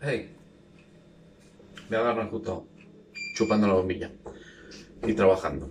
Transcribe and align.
Hey, 0.00 0.36
me 1.88 1.96
agarran 1.96 2.30
justo 2.30 2.66
chupando 3.34 3.66
la 3.66 3.74
bombilla 3.74 4.10
y 5.02 5.14
trabajando. 5.14 5.70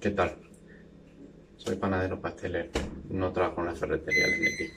¿Qué 0.00 0.10
tal? 0.10 0.36
Soy 1.56 1.76
panadero 1.76 2.20
pastelero, 2.20 2.70
no 3.10 3.32
trabajo 3.32 3.60
en 3.60 3.66
la 3.66 3.74
ferretería, 3.74 4.26
les 4.28 4.40
metí. 4.40 4.70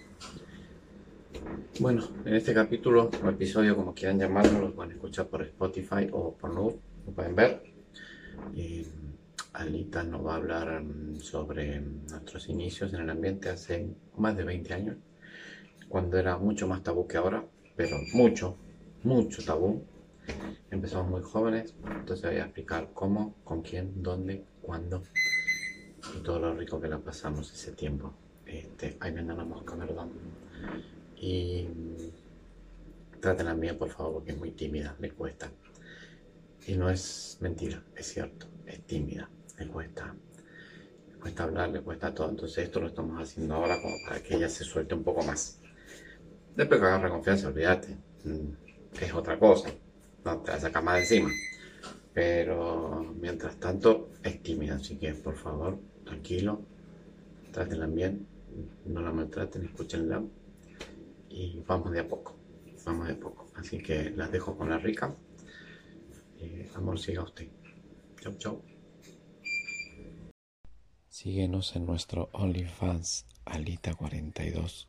Bueno, 1.80 2.08
en 2.26 2.36
este 2.36 2.54
capítulo 2.54 3.10
o 3.24 3.30
episodio, 3.30 3.76
como 3.76 3.94
quieran 3.94 4.20
llamarlo, 4.20 4.60
lo 4.60 4.74
pueden 4.74 4.92
escuchar 4.92 5.28
por 5.28 5.42
Spotify 5.44 6.10
o 6.12 6.36
por 6.36 6.54
Nube, 6.54 6.76
lo 7.06 7.14
pueden 7.14 7.36
ver. 7.36 7.64
Alita 9.54 10.04
nos 10.04 10.26
va 10.26 10.34
a 10.34 10.38
hablar 10.38 10.82
mm, 10.82 11.20
sobre 11.20 11.80
nuestros 11.80 12.50
inicios 12.50 12.94
en 12.94 13.02
el 13.02 13.10
ambiente 13.10 13.50
hace 13.50 13.88
más 14.18 14.36
de 14.36 14.44
20 14.44 14.74
años, 14.74 14.98
cuando 15.88 16.18
era 16.18 16.38
mucho 16.38 16.68
más 16.68 16.82
tabú 16.82 17.08
que 17.08 17.18
ahora, 17.18 17.46
pero 17.76 17.98
mucho, 18.14 18.58
mucho 19.04 19.44
tabú. 19.44 19.84
Empezamos 20.72 21.10
muy 21.10 21.22
jóvenes, 21.22 21.76
entonces 21.86 22.26
voy 22.26 22.40
a 22.40 22.46
explicar 22.46 22.90
cómo, 22.94 23.36
con 23.44 23.62
quién, 23.62 24.02
dónde, 24.02 24.46
cuándo 24.62 25.04
y 26.16 26.22
todo 26.24 26.40
lo 26.40 26.56
rico 26.56 26.80
que 26.80 26.88
la 26.88 27.00
pasamos 27.00 27.52
ese 27.54 27.74
tiempo. 27.74 28.14
Este, 28.46 28.98
ahí 29.00 29.12
me 29.12 29.24
la 29.24 29.46
mosca, 29.46 29.76
perdón. 29.76 30.12
Y 31.16 31.68
trátenla 33.20 33.54
mía, 33.54 33.78
por 33.78 33.90
favor, 33.90 34.14
porque 34.16 34.32
es 34.32 34.38
muy 34.38 34.52
tímida, 34.52 34.96
le 35.00 35.12
cuesta. 35.12 35.52
Y 36.68 36.76
no 36.76 36.90
es 36.90 37.38
mentira, 37.42 37.84
es 37.96 38.08
cierto, 38.08 38.48
es 38.66 38.82
tímida, 38.86 39.30
le 39.58 39.68
cuesta. 39.68 40.16
Le 41.12 41.20
cuesta 41.20 41.44
hablar, 41.44 41.70
le 41.70 41.82
cuesta 41.82 42.14
todo. 42.14 42.30
Entonces 42.30 42.66
esto 42.66 42.80
lo 42.80 42.88
estamos 42.88 43.22
haciendo 43.22 43.56
ahora 43.56 43.82
como 43.82 43.96
para 44.06 44.22
que 44.22 44.36
ella 44.36 44.50
se 44.50 44.64
suelte 44.64 44.96
un 44.96 45.04
poco 45.04 45.24
más. 45.24 45.60
Después 46.56 46.80
que 46.80 46.86
agarre 46.86 47.10
confianza, 47.10 47.48
olvídate. 47.48 47.98
Mm, 48.26 48.63
es 49.02 49.14
otra 49.14 49.38
cosa. 49.40 49.70
No 50.26 50.38
te 50.40 50.52
la 50.52 50.60
sacas 50.60 50.84
más 50.84 50.96
de 50.96 51.02
encima. 51.02 51.32
Pero 52.14 53.14
mientras 53.20 53.60
tanto 53.60 54.12
es 54.24 54.42
tímida, 54.44 54.76
así 54.76 54.98
que 54.98 55.14
por 55.16 55.36
favor, 55.36 55.80
tranquilo, 56.06 56.62
trátenla 57.52 57.88
bien, 57.88 58.28
no 58.86 59.02
la 59.02 59.12
maltraten, 59.12 59.66
escúchenla 59.66 60.24
y 61.30 61.60
vamos 61.66 61.92
de 61.92 62.02
a 62.02 62.08
poco, 62.08 62.36
vamos 62.86 63.08
de 63.08 63.14
a 63.14 63.20
poco. 63.20 63.48
Así 63.56 63.80
que 63.80 64.12
las 64.12 64.32
dejo 64.32 64.56
con 64.56 64.70
la 64.70 64.78
rica. 64.78 65.16
Eh, 66.40 66.70
amor, 66.76 67.00
siga 67.00 67.24
usted. 67.24 67.48
Chau, 68.22 68.34
chau. 68.38 68.62
Síguenos 71.10 71.76
en 71.76 71.86
nuestro 71.86 72.30
OnlyFans 72.34 73.26
Alita42, 73.46 74.88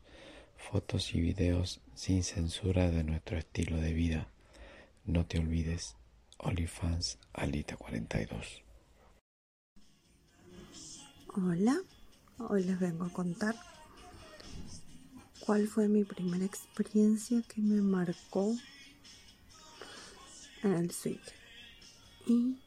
fotos 0.57 1.13
y 1.13 1.21
videos 1.21 1.81
sin 1.93 2.23
censura 2.23 2.89
de 2.91 3.03
nuestro 3.03 3.37
estilo 3.37 3.77
de 3.77 3.93
vida. 3.93 4.27
No 5.05 5.25
te 5.25 5.39
olvides, 5.39 5.95
OnlyFans 6.37 7.19
Alita42. 7.33 8.63
Hola, 11.35 11.77
hoy 12.37 12.63
les 12.63 12.79
vengo 12.79 13.05
a 13.05 13.09
contar 13.09 13.55
cuál 15.45 15.67
fue 15.67 15.87
mi 15.87 16.03
primera 16.03 16.45
experiencia 16.45 17.41
que 17.43 17.61
me 17.61 17.81
marcó 17.81 18.55
en 20.63 20.73
el 20.73 20.91
swing 20.91 21.17
y 22.25 22.57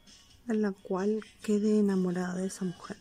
de 0.47 0.55
la 0.55 0.73
cual 0.73 1.25
quedé 1.43 1.79
enamorada 1.79 2.37
de 2.37 2.47
esa 2.47 2.65
mujer. 2.65 2.97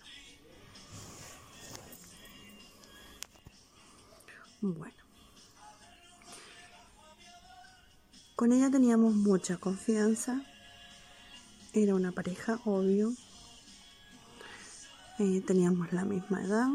Bueno, 4.59 4.95
con 8.35 8.51
ella 8.51 8.71
teníamos 8.71 9.13
mucha 9.13 9.57
confianza, 9.57 10.41
era 11.73 11.93
una 11.93 12.11
pareja, 12.11 12.59
obvio, 12.65 13.13
eh, 15.19 15.41
teníamos 15.45 15.93
la 15.93 16.05
misma 16.05 16.43
edad. 16.43 16.69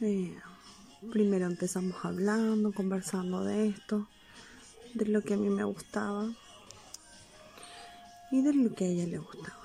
Eh, 0.00 0.38
primero 1.10 1.46
empezamos 1.46 2.04
hablando, 2.04 2.72
conversando 2.72 3.42
de 3.42 3.66
esto, 3.66 4.06
de 4.94 5.06
lo 5.06 5.22
que 5.22 5.34
a 5.34 5.36
mí 5.36 5.48
me 5.48 5.64
gustaba 5.64 6.28
y 8.30 8.42
de 8.42 8.54
lo 8.54 8.74
que 8.76 8.84
a 8.84 8.88
ella 8.88 9.06
le 9.08 9.18
gustaba. 9.18 9.58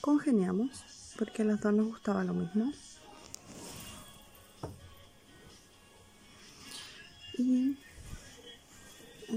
Congeniamos 0.00 0.82
porque 1.18 1.42
a 1.42 1.44
las 1.44 1.60
dos 1.60 1.74
nos 1.74 1.88
gustaba 1.88 2.24
lo 2.24 2.32
mismo. 2.32 2.72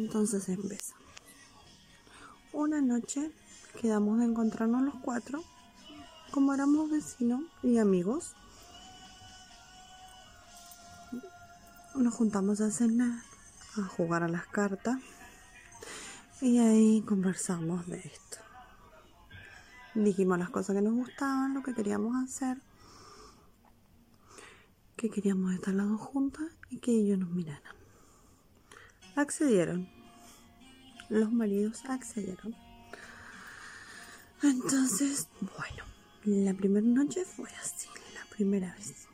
Entonces 0.07 0.47
empezamos. 0.47 1.03
Una 2.53 2.79
noche 2.79 3.29
quedamos 3.81 4.19
de 4.19 4.25
encontrarnos 4.25 4.81
los 4.81 4.95
cuatro, 5.01 5.43
como 6.31 6.53
éramos 6.53 6.89
vecinos 6.89 7.41
y 7.61 7.77
amigos. 7.77 8.33
Nos 11.93 12.13
juntamos 12.13 12.61
a 12.61 12.71
cenar, 12.71 13.21
a 13.77 13.81
jugar 13.81 14.23
a 14.23 14.29
las 14.29 14.47
cartas 14.47 14.97
y 16.39 16.59
ahí 16.59 17.03
conversamos 17.05 17.85
de 17.87 17.97
esto. 17.97 18.37
Dijimos 19.93 20.39
las 20.39 20.51
cosas 20.51 20.73
que 20.73 20.81
nos 20.81 20.93
gustaban, 20.93 21.53
lo 21.53 21.63
que 21.63 21.73
queríamos 21.73 22.15
hacer, 22.23 22.61
que 24.95 25.09
queríamos 25.09 25.53
estar 25.53 25.73
las 25.73 25.89
dos 25.89 25.99
juntas 25.99 26.47
y 26.69 26.77
que 26.77 26.91
ellos 26.91 27.19
nos 27.19 27.29
miraran. 27.29 27.75
Accedieron. 29.17 29.96
Los 31.09 31.31
maridos 31.31 31.83
accedieron. 31.85 32.55
Entonces, 34.43 35.29
bueno, 35.41 35.83
la 36.25 36.53
primera 36.53 36.85
noche 36.85 37.25
fue 37.25 37.49
así, 37.63 37.87
la 38.13 38.25
primera 38.35 38.73
vez. 38.75 39.07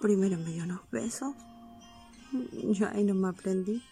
Primero 0.00 0.38
me 0.38 0.52
dio 0.52 0.64
unos 0.64 0.80
besos. 0.90 1.34
Yo 2.52 2.88
ahí 2.88 3.04
no 3.04 3.14
me 3.14 3.28
aprendí 3.28 3.82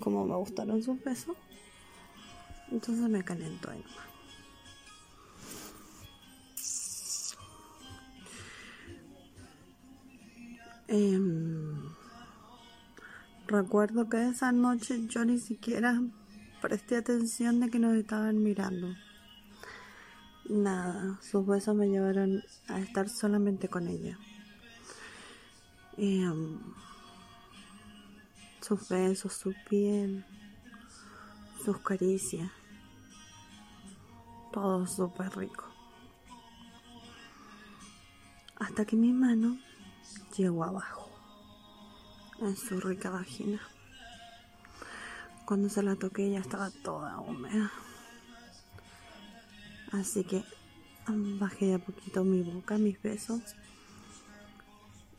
cómo 0.00 0.26
me 0.26 0.34
gustaron 0.36 0.82
sus 0.82 1.02
besos. 1.02 1.36
Entonces 2.70 3.08
me 3.08 3.22
calentó 3.22 3.70
ahí 3.70 3.82
nomás. 3.82 4.14
Em, 10.88 11.83
recuerdo 13.46 14.08
que 14.08 14.28
esa 14.28 14.52
noche 14.52 15.06
yo 15.06 15.24
ni 15.24 15.38
siquiera 15.38 16.00
presté 16.60 16.96
atención 16.96 17.60
de 17.60 17.70
que 17.70 17.78
nos 17.78 17.94
estaban 17.94 18.42
mirando. 18.42 18.94
Nada, 20.48 21.18
sus 21.22 21.46
besos 21.46 21.74
me 21.74 21.88
llevaron 21.88 22.42
a 22.68 22.78
estar 22.80 23.08
solamente 23.08 23.68
con 23.68 23.88
ella. 23.88 24.18
Em, 25.96 26.58
sus 28.60 28.88
besos, 28.88 29.32
su 29.32 29.54
piel, 29.68 30.24
sus 31.64 31.78
caricias, 31.78 32.50
todo 34.52 34.86
súper 34.86 35.36
rico. 35.36 35.64
Hasta 38.56 38.84
que 38.84 38.96
mi 38.96 39.12
mano 39.12 39.58
llegó 40.36 40.64
abajo, 40.64 41.03
en 42.40 42.56
su 42.56 42.80
rica 42.80 43.10
vagina. 43.10 43.60
Cuando 45.44 45.68
se 45.68 45.82
la 45.82 45.96
toqué 45.96 46.30
ya 46.30 46.40
estaba 46.40 46.70
toda 46.70 47.20
húmeda. 47.20 47.70
Así 49.92 50.24
que 50.24 50.42
bajé 51.06 51.66
de 51.66 51.74
a 51.74 51.78
poquito 51.78 52.24
mi 52.24 52.42
boca, 52.42 52.78
mis 52.78 53.00
besos. 53.02 53.54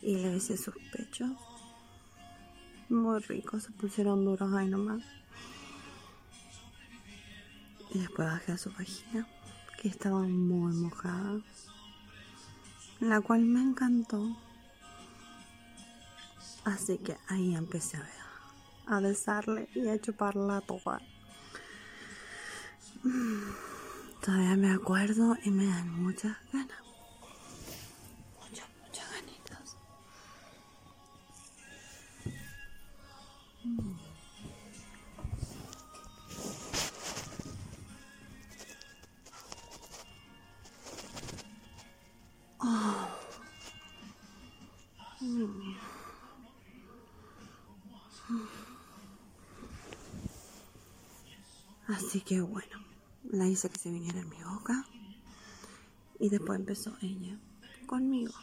Y 0.02 0.18
le 0.18 0.32
besé 0.32 0.58
sus 0.58 0.76
pechos. 0.92 1.32
Muy 2.90 3.20
ricos, 3.20 3.64
se 3.64 3.72
pusieron 3.72 4.26
duros 4.26 4.54
ahí 4.54 4.68
nomás. 4.68 5.04
Y 7.94 8.00
después 8.00 8.28
bajé 8.28 8.52
a 8.52 8.58
su 8.58 8.72
vagina, 8.72 9.28
que 9.82 9.88
estaba 9.88 10.22
muy 10.22 10.74
mojada. 10.74 11.40
La 13.00 13.22
cual 13.22 13.46
me 13.46 13.62
encantó. 13.62 14.36
Así 16.66 16.98
que 16.98 17.16
ahí 17.30 17.56
empecé 17.56 17.98
a 17.98 18.26
a 18.88 19.00
besarle 19.00 19.68
y 19.74 19.88
a 19.88 20.00
chuparla 20.00 20.62
toda. 20.62 21.00
Todavía 24.24 24.56
me 24.56 24.72
acuerdo 24.72 25.36
y 25.44 25.52
me 25.52 25.66
dan 25.66 25.90
muchas 25.90 26.38
ganas. 26.52 26.85
Así 51.96 52.20
que 52.20 52.42
bueno, 52.42 52.78
la 53.24 53.48
hice 53.48 53.70
que 53.70 53.80
se 53.80 53.90
viniera 53.90 54.20
en 54.20 54.30
mi 54.30 54.44
boca. 54.44 54.86
Y 56.20 56.28
después 56.28 56.60
empezó 56.60 56.94
ella 57.02 57.40
conmigo. 57.88 58.34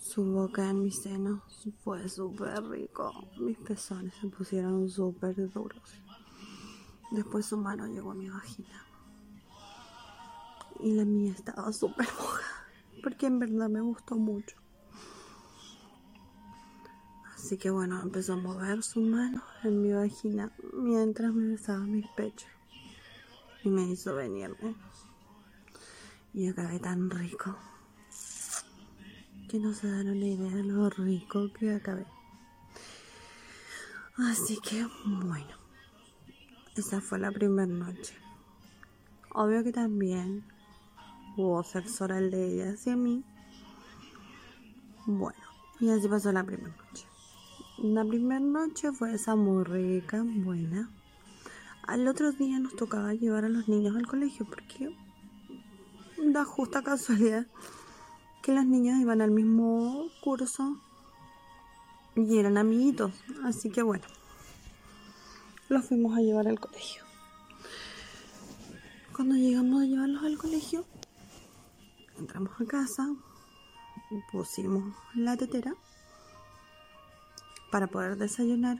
Su 0.00 0.24
boca 0.24 0.70
en 0.70 0.84
mis 0.84 1.02
senos 1.02 1.42
fue 1.82 2.08
súper 2.08 2.62
rico. 2.62 3.12
Mis 3.40 3.58
pezones 3.58 4.14
se 4.20 4.28
pusieron 4.28 4.88
súper 4.88 5.34
duros. 5.50 5.82
Después 7.10 7.44
su 7.44 7.56
mano 7.56 7.88
llegó 7.88 8.12
a 8.12 8.14
mi 8.14 8.28
vagina. 8.28 8.86
Y 10.78 10.92
la 10.92 11.04
mía 11.04 11.32
estaba 11.32 11.72
súper 11.72 12.06
moja. 12.20 12.66
Porque 13.02 13.26
en 13.26 13.40
verdad 13.40 13.68
me 13.68 13.80
gustó 13.80 14.14
mucho. 14.14 14.59
Así 17.42 17.56
que 17.56 17.70
bueno, 17.70 18.00
empezó 18.02 18.34
a 18.34 18.36
mover 18.36 18.82
su 18.82 19.00
mano 19.00 19.42
en 19.64 19.80
mi 19.80 19.92
vagina 19.92 20.52
mientras 20.74 21.32
me 21.32 21.48
besaba 21.48 21.80
mis 21.80 22.06
pechos. 22.08 22.50
Y 23.64 23.70
me 23.70 23.82
hizo 23.88 24.14
venirme. 24.14 24.76
Y 26.34 26.48
acabé 26.48 26.78
tan 26.78 27.08
rico. 27.10 27.56
Que 29.48 29.58
no 29.58 29.72
se 29.72 29.90
dan 29.90 30.10
una 30.10 30.26
idea 30.26 30.54
de 30.54 30.62
lo 30.62 30.90
rico 30.90 31.50
que 31.52 31.74
acabé. 31.74 32.06
Así 34.18 34.58
que 34.60 34.86
bueno. 35.06 35.56
Esa 36.76 37.00
fue 37.00 37.18
la 37.18 37.32
primera 37.32 37.66
noche. 37.66 38.14
Obvio 39.32 39.64
que 39.64 39.72
también 39.72 40.44
hubo 41.36 41.62
sexo 41.62 42.04
oral 42.04 42.30
de 42.30 42.52
ella 42.52 42.74
hacia 42.74 42.96
mí. 42.96 43.24
Bueno, 45.06 45.40
y 45.80 45.88
así 45.88 46.06
pasó 46.06 46.30
la 46.32 46.44
primera 46.44 46.76
noche. 46.76 47.09
La 47.82 48.04
primera 48.04 48.40
noche 48.40 48.92
fue 48.92 49.14
esa 49.14 49.36
muy 49.36 49.64
rica, 49.64 50.22
buena. 50.22 50.90
Al 51.82 52.06
otro 52.08 52.30
día 52.30 52.58
nos 52.58 52.76
tocaba 52.76 53.14
llevar 53.14 53.46
a 53.46 53.48
los 53.48 53.68
niños 53.68 53.96
al 53.96 54.06
colegio 54.06 54.44
porque 54.44 54.94
da 56.22 56.44
justa 56.44 56.82
casualidad 56.82 57.46
que 58.42 58.52
los 58.52 58.66
niños 58.66 59.00
iban 59.00 59.22
al 59.22 59.30
mismo 59.30 60.08
curso 60.22 60.78
y 62.16 62.36
eran 62.36 62.58
amiguitos. 62.58 63.14
Así 63.44 63.70
que 63.70 63.82
bueno, 63.82 64.04
los 65.70 65.82
fuimos 65.86 66.14
a 66.18 66.20
llevar 66.20 66.48
al 66.48 66.60
colegio. 66.60 67.02
Cuando 69.16 69.36
llegamos 69.36 69.80
a 69.80 69.86
llevarlos 69.86 70.22
al 70.22 70.36
colegio, 70.36 70.84
entramos 72.18 72.60
a 72.60 72.66
casa, 72.66 73.08
pusimos 74.30 74.94
la 75.14 75.38
tetera 75.38 75.74
para 77.70 77.86
poder 77.86 78.16
desayunar 78.16 78.78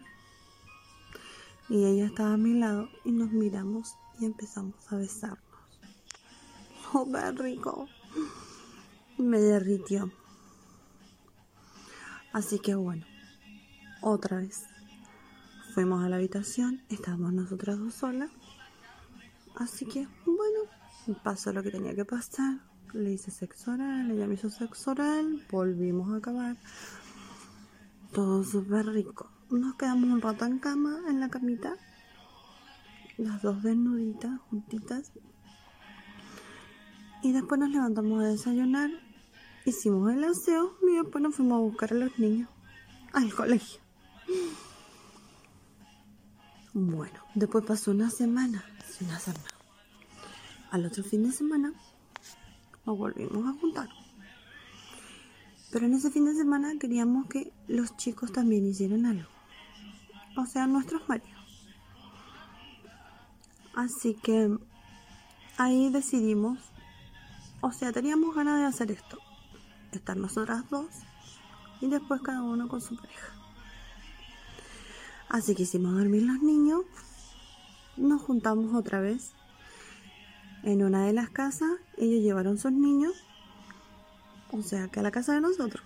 y 1.71 1.85
ella 1.85 2.07
estaba 2.07 2.35
a 2.35 2.37
mi 2.37 2.53
lado 2.53 2.89
y 3.05 3.13
nos 3.13 3.31
miramos 3.31 3.95
y 4.19 4.27
empezamos 4.27 4.75
a 4.93 4.97
besarnos. 4.97 5.39
Súper 6.93 7.39
rico. 7.39 7.89
Me 9.17 9.39
derritió. 9.39 10.11
Así 12.33 12.59
que 12.59 12.75
bueno, 12.75 13.07
otra 14.03 14.39
vez. 14.39 14.65
Fuimos 15.75 16.05
a 16.05 16.09
la 16.09 16.17
habitación, 16.17 16.83
estábamos 16.89 17.33
nosotras 17.33 17.79
dos 17.79 17.95
solas. 17.95 18.31
Así 19.55 19.87
que 19.87 20.09
bueno, 20.27 20.61
pasó 21.23 21.53
lo 21.53 21.63
que 21.63 21.71
tenía 21.71 21.95
que 21.95 22.05
pasar. 22.05 22.59
Le 22.93 23.13
hice 23.13 23.31
sexo 23.31 23.71
oral, 23.71 24.11
ella 24.11 24.27
me 24.27 24.35
hizo 24.35 24.51
sexo 24.51 24.91
oral, 24.91 25.47
volvimos 25.53 26.13
a 26.13 26.17
acabar. 26.17 26.57
Todo 28.13 28.43
súper 28.43 28.87
rico. 28.87 29.31
Nos 29.51 29.77
quedamos 29.77 30.11
un 30.11 30.21
rato 30.21 30.45
en 30.45 30.59
cama, 30.59 31.01
en 31.09 31.21
la 31.21 31.29
camita. 31.29 31.77
Las 33.17 33.43
dos 33.43 33.63
desnuditas, 33.63 34.41
juntitas. 34.49 35.13
Y 37.23 37.33
después 37.33 37.61
nos 37.61 37.71
levantamos 37.71 38.23
a 38.23 38.29
desayunar. 38.29 38.91
Hicimos 39.65 40.13
el 40.13 40.25
aseo 40.25 40.77
y 40.83 40.97
después 40.97 41.23
nos 41.23 41.35
fuimos 41.35 41.57
a 41.57 41.61
buscar 41.61 41.93
a 41.93 41.97
los 41.97 42.19
niños 42.19 42.49
al 43.13 43.33
colegio. 43.35 43.81
Bueno, 46.73 47.21
después 47.35 47.65
pasó 47.65 47.91
una 47.91 48.11
semana 48.11 48.65
hacer 49.13 49.35
nada. 49.35 49.51
Al 50.71 50.87
otro 50.87 51.03
fin 51.03 51.25
de 51.25 51.33
semana 51.33 51.73
nos 52.87 52.99
volvimos 52.99 53.47
a 53.47 53.59
juntar. 53.59 53.89
Pero 55.71 55.87
en 55.87 55.95
ese 55.95 56.11
fin 56.11 56.25
de 56.25 56.35
semana 56.35 56.79
queríamos 56.79 57.27
que 57.27 57.53
los 57.69 57.97
chicos 57.97 58.33
también 58.33 58.67
hicieran 58.67 59.07
algo. 59.07 59.29
O 60.37 60.47
sea, 60.47 60.67
nuestros 60.67 61.09
maridos. 61.09 61.31
Así 63.75 64.15
que 64.15 64.59
ahí 65.59 65.91
decidimos, 65.91 66.59
o 67.61 67.71
sea, 67.73 67.93
teníamos 67.93 68.35
ganas 68.35 68.59
de 68.59 68.67
hacer 68.67 68.91
esto. 68.91 69.19
Estar 69.93 70.17
nosotras 70.17 70.69
dos 70.71 70.89
y 71.81 71.89
después 71.89 72.21
cada 72.21 72.43
uno 72.43 72.69
con 72.69 72.81
su 72.81 72.97
pareja. 72.97 73.33
Así 75.29 75.55
que 75.55 75.63
hicimos 75.63 75.95
dormir 75.95 76.23
los 76.23 76.43
niños, 76.43 76.83
nos 77.97 78.21
juntamos 78.23 78.75
otra 78.75 79.01
vez 79.01 79.33
en 80.65 80.83
una 80.83 81.07
de 81.07 81.13
las 81.13 81.31
casas, 81.31 81.71
ellos 81.97 82.23
llevaron 82.23 82.59
sus 82.59 82.73
niños 82.73 83.13
o 84.53 84.63
sea, 84.63 84.89
que 84.89 85.01
a 85.01 85.03
la 85.03 85.11
casa 85.11 85.35
de 85.35 85.41
nosotros. 85.41 85.85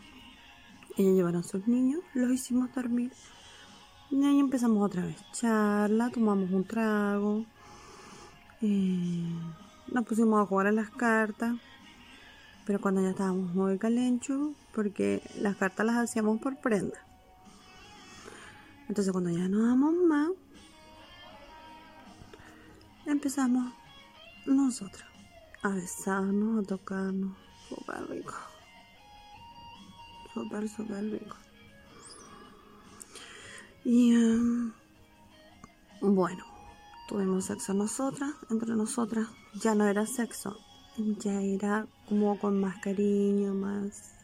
Ellos 0.96 1.14
llevaron 1.14 1.42
sus 1.42 1.66
niños, 1.66 2.00
los 2.14 2.30
hicimos 2.30 2.72
dormir. 2.74 3.12
Y 4.10 4.24
ahí 4.24 4.38
empezamos 4.38 4.84
otra 4.84 5.04
vez. 5.04 5.16
Charla, 5.32 6.10
tomamos 6.10 6.50
un 6.50 6.64
trago. 6.64 7.44
Eh, 8.62 9.28
nos 9.88 10.04
pusimos 10.04 10.40
a 10.40 10.46
jugar 10.46 10.68
a 10.68 10.72
las 10.72 10.90
cartas. 10.90 11.56
Pero 12.64 12.80
cuando 12.80 13.02
ya 13.02 13.10
estábamos 13.10 13.54
muy 13.54 13.76
calenchos, 13.78 14.52
porque 14.72 15.20
las 15.38 15.56
cartas 15.56 15.84
las 15.84 15.96
hacíamos 15.96 16.40
por 16.40 16.56
prenda. 16.58 16.98
Entonces 18.88 19.12
cuando 19.12 19.30
ya 19.30 19.48
no 19.48 19.66
damos 19.66 19.94
más, 19.94 20.30
empezamos 23.04 23.72
nosotros 24.46 25.04
a 25.62 25.70
besarnos, 25.70 26.64
a 26.64 26.68
tocarnos. 26.68 27.36
Súper 27.68 28.08
rico 28.08 28.53
súper 30.34 31.04
rico. 31.10 31.36
Y 33.84 34.14
em, 34.14 34.72
bueno, 36.00 36.44
tuvimos 37.08 37.44
sexo 37.44 37.74
nosotras, 37.74 38.32
entre 38.50 38.74
nosotras. 38.74 39.28
Ya 39.62 39.74
no 39.74 39.86
era 39.86 40.06
sexo, 40.06 40.58
ya 40.96 41.40
era 41.42 41.86
como 42.08 42.38
con 42.38 42.60
más 42.60 42.78
cariño, 42.78 43.54
más. 43.54 44.14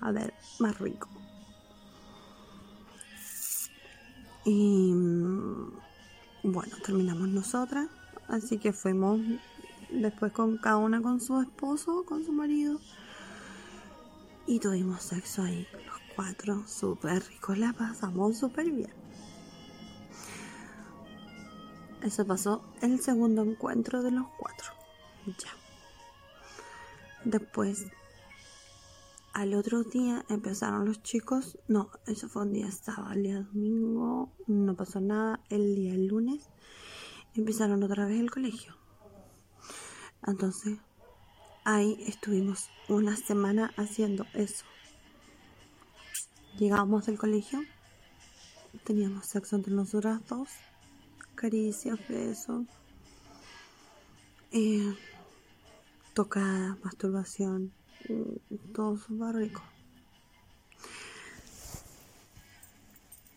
A 0.00 0.12
ver, 0.12 0.34
más 0.58 0.78
rico. 0.78 1.08
Y 4.44 4.90
em, 4.90 5.70
bueno, 6.42 6.76
terminamos 6.84 7.28
nosotras, 7.28 7.88
así 8.28 8.58
que 8.58 8.72
fuimos 8.72 9.20
después 9.90 10.32
con 10.32 10.58
cada 10.58 10.78
una 10.78 11.00
con 11.00 11.20
su 11.20 11.40
esposo, 11.40 12.04
con 12.04 12.24
su 12.24 12.32
marido. 12.32 12.80
Y 14.46 14.58
tuvimos 14.58 15.02
sexo 15.02 15.42
ahí, 15.42 15.66
los 15.86 15.96
cuatro, 16.16 16.66
súper 16.66 17.22
ricos, 17.28 17.58
la 17.58 17.72
pasamos 17.72 18.36
súper 18.36 18.70
bien. 18.70 18.92
Eso 22.02 22.26
pasó 22.26 22.64
el 22.80 23.00
segundo 23.00 23.42
encuentro 23.42 24.02
de 24.02 24.10
los 24.10 24.26
cuatro. 24.36 24.72
Ya. 25.26 25.50
Después, 27.24 27.86
al 29.32 29.54
otro 29.54 29.84
día 29.84 30.24
empezaron 30.28 30.84
los 30.84 31.02
chicos. 31.02 31.58
No, 31.68 31.90
eso 32.06 32.28
fue 32.28 32.42
un 32.42 32.52
día 32.52 32.70
sábado, 32.72 33.12
el 33.12 33.22
día 33.22 33.42
domingo 33.42 34.32
no 34.48 34.74
pasó 34.74 35.00
nada. 35.00 35.40
El 35.48 35.76
día 35.76 35.94
lunes 35.96 36.50
empezaron 37.34 37.82
otra 37.84 38.06
vez 38.06 38.18
el 38.18 38.32
colegio. 38.32 38.76
Entonces, 40.26 40.78
Ahí 41.64 41.96
estuvimos 42.08 42.70
una 42.88 43.16
semana 43.16 43.72
haciendo 43.76 44.26
eso. 44.34 44.64
Llegábamos 46.58 47.06
del 47.06 47.16
colegio, 47.16 47.60
teníamos 48.82 49.26
sexo 49.26 49.54
entre 49.54 49.72
nosotras 49.72 50.20
dos, 50.28 50.48
caricias, 51.36 52.00
besos, 52.08 52.66
eh, 54.50 54.92
tocada, 56.14 56.76
masturbación, 56.82 57.72
todo 58.74 58.96
súper 58.96 59.36
rico. 59.36 59.62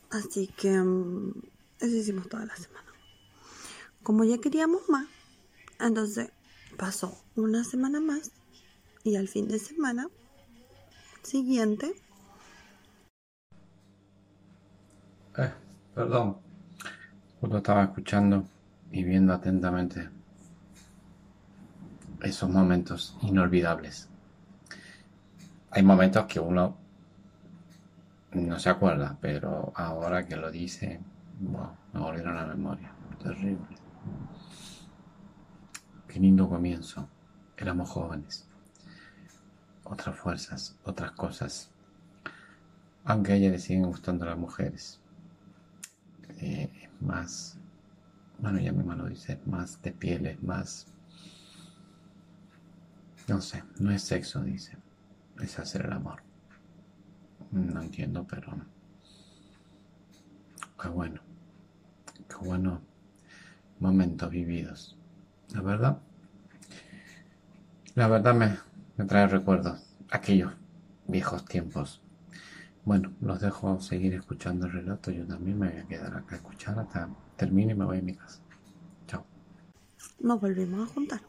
Así 0.09 0.47
que 0.47 0.71
mm, 0.71 1.31
eso 1.79 1.95
hicimos 1.95 2.27
toda 2.27 2.47
la 2.47 2.55
semana. 2.55 2.91
Como 4.01 4.23
ya 4.23 4.39
queríamos 4.39 4.89
más, 4.89 5.07
entonces 5.79 6.31
Pasó 6.77 7.17
una 7.35 7.63
semana 7.63 8.01
más 8.01 8.31
y 9.03 9.15
al 9.15 9.27
fin 9.27 9.47
de 9.47 9.59
semana 9.59 10.07
siguiente. 11.23 11.93
Eh, 15.37 15.51
perdón. 15.93 16.37
Justo 17.39 17.57
estaba 17.57 17.83
escuchando 17.83 18.45
y 18.91 19.03
viendo 19.03 19.33
atentamente 19.33 20.09
esos 22.21 22.49
momentos 22.49 23.17
inolvidables. 23.21 24.09
Hay 25.71 25.83
momentos 25.83 26.25
que 26.25 26.39
uno 26.39 26.77
no 28.31 28.59
se 28.59 28.69
acuerda, 28.69 29.17
pero 29.21 29.71
ahora 29.75 30.25
que 30.25 30.35
lo 30.35 30.51
dice, 30.51 30.99
me 31.93 31.99
volvieron 31.99 32.35
la 32.35 32.45
memoria. 32.45 32.91
Terrible. 33.21 33.84
Qué 36.15 36.21
lindo 36.21 36.47
comienzo. 36.47 37.09
Éramos 37.57 37.89
jóvenes. 37.89 38.47
Otras 39.83 40.17
fuerzas, 40.17 40.79
otras 40.85 41.11
cosas. 41.11 41.69
Aunque 43.03 43.33
a 43.33 43.35
ella 43.35 43.49
le 43.49 43.59
siguen 43.59 43.83
gustando 43.83 44.25
las 44.25 44.37
mujeres. 44.37 45.01
Eh, 46.39 46.89
más, 47.01 47.57
bueno, 48.39 48.61
ya 48.61 48.71
mi 48.71 48.81
lo 48.95 49.07
dice, 49.07 49.41
más 49.45 49.81
de 49.81 49.91
pieles, 49.91 50.41
más, 50.41 50.87
no 53.27 53.41
sé, 53.41 53.65
no 53.81 53.91
es 53.91 54.01
sexo, 54.01 54.41
dice, 54.41 54.77
es 55.41 55.59
hacer 55.59 55.85
el 55.85 55.91
amor. 55.91 56.23
No 57.51 57.81
entiendo, 57.81 58.25
pero 58.25 58.57
qué 60.81 60.87
bueno, 60.87 61.19
qué 62.29 62.35
bueno 62.37 62.79
momentos 63.81 64.29
vividos. 64.29 64.97
La 65.53 65.61
verdad, 65.61 65.99
la 67.95 68.07
verdad 68.07 68.35
me, 68.35 68.57
me 68.97 69.05
trae 69.05 69.27
recuerdos, 69.27 69.79
aquellos 70.09 70.51
viejos 71.07 71.45
tiempos 71.45 72.01
bueno, 72.85 73.11
los 73.19 73.41
dejo 73.41 73.81
seguir 73.81 74.13
escuchando 74.13 74.67
el 74.67 74.73
relato. 74.73 75.09
Yo 75.09 75.25
también 75.25 75.57
me 75.57 75.69
voy 75.69 75.79
a 75.79 75.87
quedar 75.87 76.15
acá 76.15 76.35
a 76.35 76.37
escuchar 76.37 76.79
hasta 76.79 77.09
termine 77.35 77.71
y 77.71 77.75
me 77.75 77.83
voy 77.83 77.97
a 77.97 78.01
mi 78.03 78.13
casa. 78.13 78.39
Chao. 79.07 79.25
Nos 80.19 80.39
volvimos 80.39 80.87
a 80.87 80.93
juntar, 80.93 81.21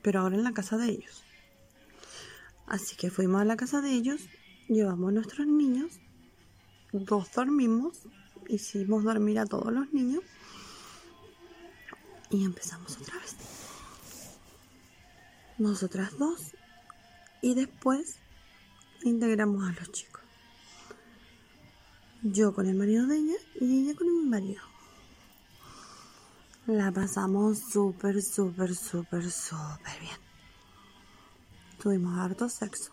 pero 0.00 0.20
ahora 0.20 0.36
en 0.36 0.44
la 0.44 0.52
casa 0.52 0.78
de 0.78 0.86
ellos. 0.86 1.22
Así 2.66 2.96
que 2.96 3.10
fuimos 3.10 3.42
a 3.42 3.44
la 3.44 3.56
casa 3.56 3.82
de 3.82 3.92
ellos, 3.92 4.22
llevamos 4.68 5.10
a 5.10 5.12
nuestros 5.12 5.46
niños, 5.46 6.00
dos 6.92 7.30
dormimos, 7.34 8.08
hicimos 8.48 9.04
dormir 9.04 9.38
a 9.38 9.46
todos 9.46 9.70
los 9.70 9.92
niños 9.92 10.22
y 12.30 12.44
empezamos 12.44 12.96
otra 12.98 13.18
vez. 13.18 13.36
Nosotras 15.58 16.16
dos 16.18 16.54
y 17.42 17.54
después 17.54 18.16
integramos 19.02 19.68
a 19.68 19.72
los 19.72 19.90
chicos. 19.92 20.22
Yo 22.22 22.52
con 22.52 22.66
el 22.66 22.74
marido 22.74 23.06
de 23.06 23.16
ella 23.16 23.36
y 23.60 23.82
ella 23.82 23.96
con 23.96 24.06
mi 24.06 24.28
marido. 24.28 24.62
La 26.66 26.92
pasamos 26.92 27.58
súper, 27.58 28.22
súper, 28.22 28.74
súper, 28.74 29.30
súper 29.30 30.00
bien. 30.00 30.18
Tuvimos 31.80 32.18
harto 32.18 32.48
sexo. 32.48 32.92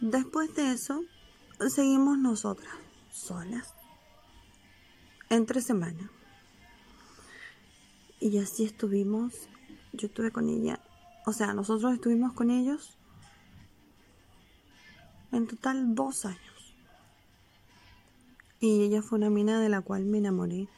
Después 0.00 0.54
de 0.54 0.72
eso, 0.72 1.04
seguimos 1.68 2.18
nosotras, 2.18 2.74
solas, 3.10 3.72
entre 5.30 5.60
semana. 5.62 6.10
Y 8.20 8.38
así 8.38 8.64
estuvimos, 8.64 9.34
yo 9.92 10.06
estuve 10.06 10.30
con 10.30 10.48
ella, 10.48 10.80
o 11.26 11.32
sea, 11.32 11.52
nosotros 11.52 11.92
estuvimos 11.92 12.32
con 12.32 12.50
ellos 12.50 12.96
en 15.32 15.46
total 15.46 15.94
dos 15.94 16.24
años. 16.24 16.74
Y 18.60 18.82
ella 18.82 19.02
fue 19.02 19.18
una 19.18 19.28
mina 19.28 19.60
de 19.60 19.68
la 19.68 19.82
cual 19.82 20.04
me 20.04 20.18
enamoré. 20.18 20.68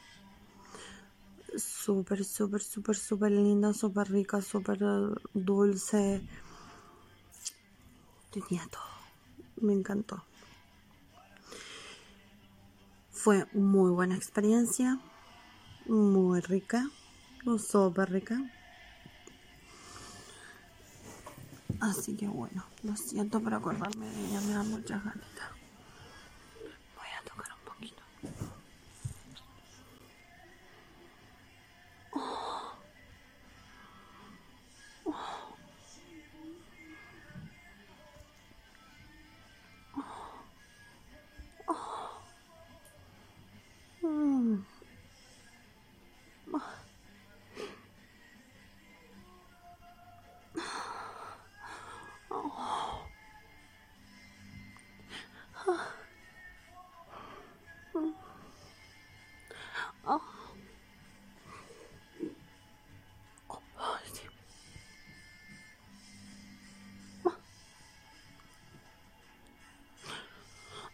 Súper, 1.55 2.25
súper, 2.25 2.61
súper, 2.61 2.95
súper 2.95 3.31
linda, 3.31 3.73
súper 3.73 4.11
rica, 4.11 4.41
súper 4.41 4.79
dulce. 5.33 6.21
Tenía 8.31 8.67
todo. 8.69 8.83
Me 9.61 9.73
encantó. 9.73 10.23
Fue 13.11 13.47
muy 13.53 13.91
buena 13.91 14.15
experiencia. 14.15 14.99
Muy 15.87 16.41
rica. 16.41 16.89
Súper 17.57 18.11
rica. 18.11 18.39
Así 21.79 22.15
que 22.15 22.27
bueno, 22.27 22.65
lo 22.83 22.95
siento 22.95 23.39
por 23.39 23.53
acordarme 23.53 24.05
de 24.09 24.25
ella, 24.25 24.41
me 24.41 24.53
da 24.53 24.63
muchas 24.63 25.03
ganas. 25.03 25.27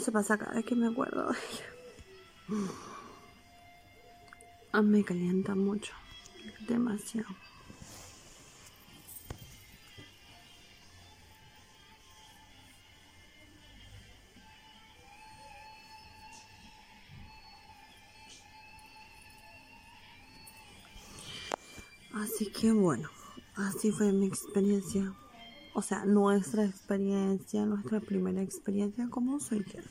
Eso 0.00 0.12
pasa 0.12 0.38
cada 0.38 0.54
vez 0.54 0.64
que 0.64 0.74
me 0.74 0.86
acuerdo 0.86 1.30
de 1.30 1.38
ella. 1.38 1.66
Ah, 4.72 4.80
me 4.80 5.04
calienta 5.04 5.54
mucho. 5.54 5.92
Demasiado. 6.66 7.28
Así 22.14 22.50
que 22.50 22.72
bueno, 22.72 23.10
así 23.54 23.92
fue 23.92 24.12
mi 24.12 24.26
experiencia 24.26 25.12
o 25.74 25.82
sea, 25.82 26.04
nuestra 26.04 26.64
experiencia, 26.64 27.64
nuestra 27.64 28.00
primera 28.00 28.42
experiencia 28.42 29.08
como 29.08 29.38
yo. 29.38 29.82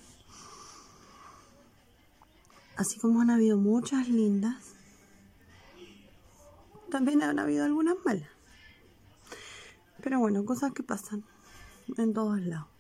Así 2.76 3.00
como 3.00 3.22
han 3.22 3.30
habido 3.30 3.58
muchas 3.58 4.08
lindas, 4.08 4.74
también 6.90 7.22
han 7.24 7.40
habido 7.40 7.66
algunas 7.66 7.96
malas. 8.06 8.30
Pero 10.02 10.20
bueno, 10.20 10.46
cosas 10.46 10.74
que 10.74 10.84
pasan 10.84 11.24
en 11.98 12.14
todos 12.14 12.40
lados. 12.40 12.79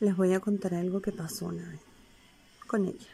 Les 0.00 0.16
voy 0.16 0.32
a 0.32 0.40
contar 0.40 0.74
algo 0.74 1.00
que 1.00 1.12
pasó 1.12 1.46
una 1.46 1.68
vez 1.68 1.80
con 2.66 2.86
ella. 2.86 3.08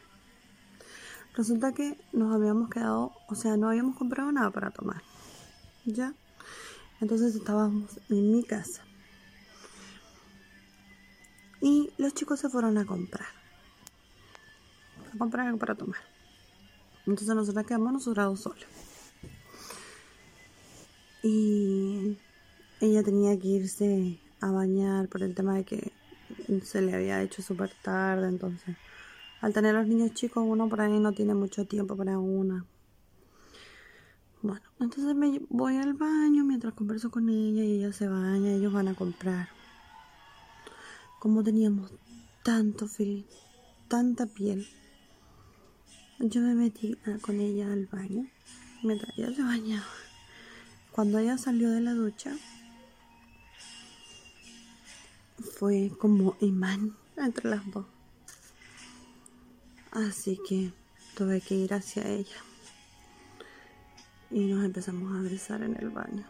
Resulta 1.34 1.72
que 1.72 1.98
nos 2.12 2.34
habíamos 2.34 2.70
quedado, 2.70 3.12
o 3.28 3.34
sea, 3.34 3.56
no 3.56 3.68
habíamos 3.68 3.96
comprado 3.96 4.32
nada 4.32 4.50
para 4.50 4.70
tomar. 4.70 5.02
¿Ya? 5.84 6.14
Entonces 7.00 7.34
estábamos 7.34 8.00
en 8.08 8.32
mi 8.32 8.42
casa. 8.42 8.82
Y 11.60 11.90
los 11.98 12.14
chicos 12.14 12.40
se 12.40 12.48
fueron 12.48 12.78
a 12.78 12.86
comprar. 12.86 13.28
A 15.14 15.18
comprar 15.18 15.46
algo 15.46 15.58
para 15.58 15.74
tomar. 15.74 16.00
Entonces 17.06 17.34
nosotros 17.34 17.66
quedamos 17.66 17.92
nosotros 17.92 18.40
solos. 18.40 18.64
Y 21.22 22.16
ella 22.80 23.02
tenía 23.02 23.38
que 23.38 23.48
irse 23.48 24.20
a 24.40 24.50
bañar 24.50 25.08
por 25.08 25.22
el 25.22 25.34
tema 25.34 25.54
de 25.54 25.64
que 25.64 25.92
se 26.62 26.82
le 26.82 26.94
había 26.94 27.22
hecho 27.22 27.42
súper 27.42 27.70
tarde. 27.82 28.28
Entonces, 28.28 28.76
al 29.40 29.52
tener 29.52 29.74
los 29.74 29.86
niños 29.86 30.14
chicos, 30.14 30.44
uno 30.46 30.68
por 30.68 30.80
ahí 30.80 30.98
no 30.98 31.12
tiene 31.12 31.34
mucho 31.34 31.66
tiempo 31.66 31.96
para 31.96 32.18
una. 32.18 32.64
Bueno, 34.42 34.62
entonces 34.78 35.14
me 35.14 35.40
voy 35.48 35.76
al 35.76 35.94
baño 35.94 36.44
mientras 36.44 36.74
converso 36.74 37.10
con 37.10 37.28
ella 37.28 37.64
y 37.64 37.78
ella 37.78 37.92
se 37.92 38.06
baña, 38.06 38.52
ellos 38.52 38.72
van 38.72 38.88
a 38.88 38.94
comprar. 38.94 39.48
Como 41.18 41.42
teníamos 41.42 41.92
tanto 42.44 42.86
frío, 42.86 43.24
tanta 43.88 44.26
piel, 44.26 44.66
yo 46.20 46.40
me 46.42 46.54
metí 46.54 46.96
con 47.22 47.40
ella 47.40 47.72
al 47.72 47.86
baño 47.86 48.26
mientras 48.82 49.18
ella 49.18 49.34
se 49.34 49.42
bañaba. 49.42 49.86
Cuando 50.92 51.18
ella 51.18 51.36
salió 51.38 51.70
de 51.70 51.80
la 51.80 51.92
ducha, 51.92 52.36
fue 55.38 55.90
como 55.98 56.36
imán 56.40 56.96
entre 57.16 57.50
las 57.50 57.70
dos. 57.70 57.86
Así 59.92 60.38
que 60.48 60.72
tuve 61.16 61.40
que 61.40 61.54
ir 61.54 61.72
hacia 61.72 62.06
ella. 62.06 62.36
Y 64.30 64.46
nos 64.46 64.64
empezamos 64.64 65.16
a 65.16 65.22
besar 65.22 65.62
en 65.62 65.76
el 65.76 65.90
baño. 65.90 66.26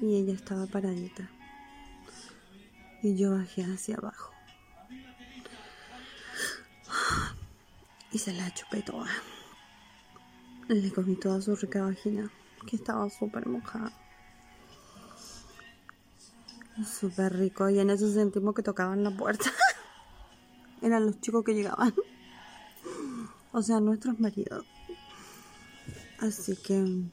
Y 0.00 0.16
ella 0.16 0.34
estaba 0.34 0.66
paradita. 0.66 1.28
Y 3.02 3.16
yo 3.16 3.32
bajé 3.32 3.64
hacia 3.64 3.96
abajo. 3.96 4.32
Y 8.12 8.18
se 8.18 8.32
la 8.32 8.52
chupé 8.54 8.80
toda. 8.82 9.10
Le 10.68 10.90
comí 10.92 11.16
toda 11.16 11.42
su 11.42 11.54
rica 11.56 11.82
vagina 11.82 12.30
que 12.66 12.76
estaba 12.76 13.10
súper 13.10 13.46
mojada. 13.46 13.92
Súper 16.82 17.36
rico. 17.36 17.68
Y 17.68 17.78
en 17.78 17.90
eso 17.90 18.10
sentimos 18.10 18.54
que 18.54 18.62
tocaban 18.62 19.04
la 19.04 19.10
puerta. 19.10 19.50
Eran 20.82 21.06
los 21.06 21.20
chicos 21.20 21.44
que 21.44 21.54
llegaban. 21.54 21.94
O 23.52 23.62
sea, 23.62 23.80
nuestros 23.80 24.18
maridos. 24.18 24.66
Así 26.18 26.56
que 26.56 27.04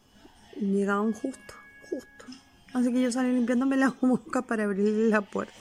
llegaban 0.60 1.14
justo, 1.14 1.54
justo. 1.90 2.26
Así 2.74 2.92
que 2.92 3.02
yo 3.02 3.12
salí 3.12 3.34
limpiándome 3.34 3.78
la 3.78 3.90
boca 4.02 4.42
para 4.42 4.64
abrirle 4.64 5.10
la 5.10 5.22
puerta. 5.22 5.54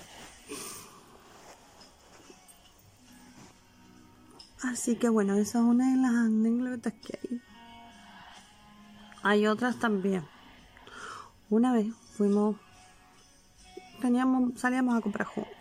Así 4.62 4.96
que 4.96 5.08
bueno, 5.08 5.34
esa 5.34 5.58
es 5.58 5.64
una 5.64 5.90
de 5.90 5.96
las 5.96 6.12
anécdotas 6.12 6.92
que 6.92 7.18
hay. 7.22 7.42
Hay 9.22 9.46
otras 9.46 9.78
también. 9.78 10.24
Una 11.48 11.72
vez 11.72 11.88
fuimos, 12.16 12.56
teníamos, 14.00 14.58
salíamos 14.58 14.96
a 14.96 15.00
comprar 15.00 15.26
juntos. 15.26 15.54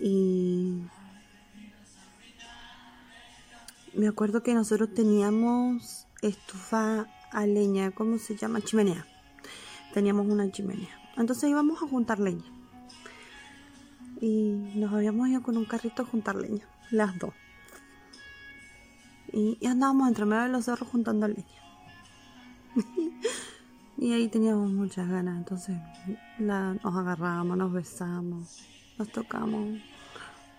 Y 0.00 0.82
me 3.94 4.06
acuerdo 4.06 4.42
que 4.42 4.54
nosotros 4.54 4.94
teníamos 4.94 6.06
estufa 6.22 7.06
a 7.32 7.46
leña, 7.46 7.90
¿cómo 7.90 8.18
se 8.18 8.36
llama? 8.36 8.60
Chimenea. 8.60 9.06
Teníamos 9.92 10.26
una 10.26 10.50
chimenea. 10.50 10.96
Entonces 11.16 11.50
íbamos 11.50 11.82
a 11.82 11.88
juntar 11.88 12.20
leña. 12.20 12.44
Y 14.20 14.50
nos 14.74 14.92
habíamos 14.92 15.28
ido 15.28 15.42
con 15.42 15.56
un 15.56 15.64
carrito 15.64 16.02
a 16.02 16.06
juntar 16.06 16.36
leña, 16.36 16.68
las 16.90 17.18
dos. 17.18 17.34
Y, 19.32 19.58
andábamos 19.66 20.08
entre 20.08 20.24
medio 20.24 20.42
de 20.44 20.48
los 20.48 20.64
cerros 20.64 20.88
juntando 20.88 21.28
leña. 21.28 21.44
y 23.98 24.12
ahí 24.12 24.28
teníamos 24.28 24.70
muchas 24.70 25.08
ganas, 25.08 25.36
entonces 25.36 25.76
nos 26.38 26.96
agarramos, 26.96 27.56
nos 27.56 27.72
besamos, 27.72 28.62
nos 28.96 29.08
tocamos. 29.10 29.80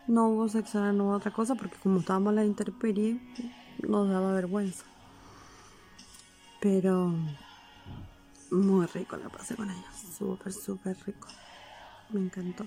No 0.08 0.28
hubo 0.30 0.49
sexo, 0.49 0.91
no 0.91 1.06
hubo 1.06 1.13
otra 1.13 1.32
cosa, 1.32 1.56
porque 1.56 1.78
como 1.78 1.99
estábamos 1.99 2.32
en 2.32 2.36
la 2.36 2.43
intemperie, 2.43 3.21
nos 3.88 4.10
daba 4.10 4.34
vergüenza. 4.34 4.84
Pero 6.60 7.13
muy 8.52 8.86
rico 8.88 9.15
la 9.15 9.30
pasé 9.30 9.56
con 9.56 9.69
ella, 9.69 9.91
súper, 10.17 10.52
súper 10.52 10.97
rico. 11.06 11.30
Me 12.10 12.19
encantó. 12.19 12.65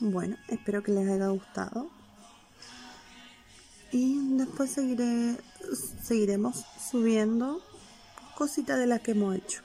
Bueno, 0.00 0.36
espero 0.48 0.82
que 0.82 0.90
les 0.92 1.08
haya 1.08 1.28
gustado 1.28 1.90
y 3.92 4.36
después 4.36 4.70
seguiré, 4.70 5.36
seguiremos 6.02 6.64
subiendo 6.90 7.62
cositas 8.36 8.78
de 8.78 8.86
las 8.86 9.00
que 9.00 9.12
hemos 9.12 9.36
hecho. 9.36 9.62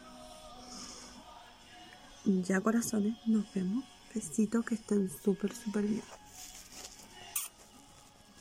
Ya 2.26 2.60
corazones, 2.62 3.16
nos 3.26 3.46
vemos. 3.54 3.86
Besitos 4.14 4.66
que 4.66 4.76
estén 4.76 5.10
súper, 5.24 5.54
súper 5.54 5.84
bien. 5.84 6.04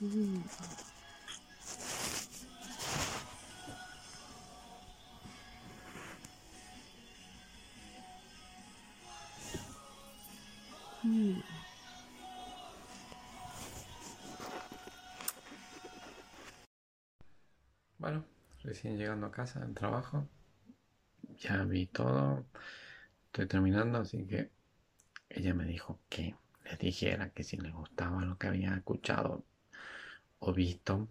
Mm. 0.01 0.43
Recién 18.75 18.99
llegando 18.99 19.27
a 19.27 19.31
casa 19.31 19.61
del 19.61 19.73
trabajo, 19.73 20.27
ya 21.39 21.63
vi 21.63 21.87
todo, 21.87 22.45
estoy 23.27 23.47
terminando, 23.47 23.99
así 23.99 24.27
que 24.27 24.51
ella 25.29 25.55
me 25.55 25.65
dijo 25.65 26.01
que 26.09 26.35
les 26.65 26.81
dijera 26.81 27.31
que 27.31 27.45
si 27.45 27.57
les 27.57 27.73
gustaba 27.73 28.25
lo 28.25 28.37
que 28.37 28.49
había 28.49 28.75
escuchado 28.75 29.45
o 30.41 30.53
visto, 30.53 31.09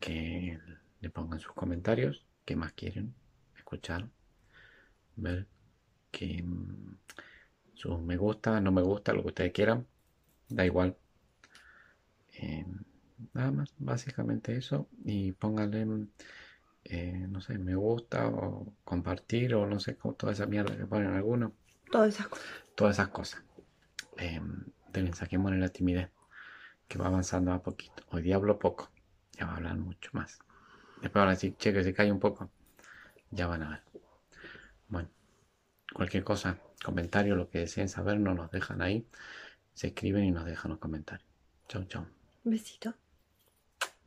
que 0.00 0.58
le 1.00 1.08
pongan 1.08 1.40
sus 1.40 1.54
comentarios, 1.54 2.26
qué 2.44 2.56
más 2.56 2.74
quieren 2.74 3.14
escuchar, 3.56 4.10
ver 5.16 5.46
que 6.10 6.42
mm, 6.42 6.98
sus 7.72 7.98
me 8.02 8.18
gusta, 8.18 8.60
no 8.60 8.70
me 8.70 8.82
gusta, 8.82 9.14
lo 9.14 9.22
que 9.22 9.28
ustedes 9.28 9.52
quieran, 9.54 9.86
da 10.50 10.66
igual. 10.66 10.94
Em, 12.34 12.84
Nada 13.32 13.50
más, 13.52 13.74
básicamente 13.78 14.56
eso. 14.56 14.88
Y 15.04 15.32
póngale, 15.32 15.86
eh, 16.84 17.26
no 17.28 17.40
sé, 17.40 17.58
me 17.58 17.74
gusta 17.74 18.28
o 18.28 18.72
compartir 18.84 19.54
o 19.54 19.66
no 19.66 19.80
sé, 19.80 19.96
toda 20.16 20.32
esa 20.32 20.46
mierda 20.46 20.76
que 20.76 20.86
ponen 20.86 21.14
algunos. 21.14 21.52
Todas 21.90 22.14
esas 22.14 22.28
cosas. 22.28 22.46
Todas 22.74 22.96
esas 22.96 23.08
cosas. 23.08 23.42
Eh, 24.18 24.40
también 24.92 25.14
saquemos 25.14 25.52
la 25.52 25.68
timidez, 25.68 26.10
que 26.88 26.98
va 26.98 27.06
avanzando 27.06 27.52
a 27.52 27.62
poquito. 27.62 28.02
Hoy 28.10 28.22
día 28.22 28.36
hablo 28.36 28.58
poco, 28.58 28.90
ya 29.32 29.46
va 29.46 29.52
a 29.52 29.56
hablar 29.56 29.76
mucho 29.76 30.10
más. 30.12 30.38
Después 31.00 31.20
van 31.20 31.28
a 31.28 31.30
decir, 31.30 31.56
che, 31.56 31.72
que 31.72 31.82
se 31.84 31.94
cae 31.94 32.12
un 32.12 32.20
poco. 32.20 32.50
Ya 33.30 33.46
van 33.46 33.62
a 33.62 33.70
ver. 33.70 33.82
Bueno, 34.88 35.08
cualquier 35.94 36.24
cosa, 36.24 36.58
comentario, 36.84 37.36
lo 37.36 37.48
que 37.48 37.60
deseen 37.60 37.88
saber, 37.88 38.18
nos 38.18 38.36
los 38.36 38.50
dejan 38.50 38.82
ahí. 38.82 39.06
Se 39.72 39.88
escriben 39.88 40.24
y 40.24 40.30
nos 40.30 40.44
dejan 40.44 40.72
los 40.72 40.80
comentarios. 40.80 41.28
Chau, 41.68 41.84
chau. 41.84 42.06
Besito. 42.44 42.94